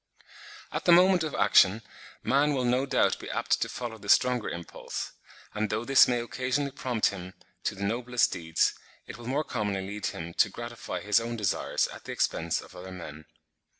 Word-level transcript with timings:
At 0.71 0.85
the 0.85 0.91
moment 0.91 1.21
of 1.23 1.35
action, 1.35 1.83
man 2.23 2.55
will 2.55 2.63
no 2.65 2.87
doubt 2.87 3.19
be 3.19 3.29
apt 3.29 3.61
to 3.61 3.69
follow 3.69 3.99
the 3.99 4.09
stronger 4.09 4.49
impulse; 4.49 5.11
and 5.53 5.69
though 5.69 5.85
this 5.85 6.07
may 6.07 6.19
occasionally 6.21 6.71
prompt 6.71 7.09
him 7.09 7.35
to 7.65 7.75
the 7.75 7.83
noblest 7.83 8.31
deeds, 8.31 8.73
it 9.05 9.19
will 9.19 9.27
more 9.27 9.43
commonly 9.43 9.85
lead 9.85 10.07
him 10.07 10.33
to 10.33 10.49
gratify 10.49 11.01
his 11.01 11.19
own 11.19 11.35
desires 11.35 11.85
at 11.89 12.05
the 12.05 12.13
expense 12.13 12.61
of 12.61 12.75
other 12.75 12.91
men. 12.91 13.25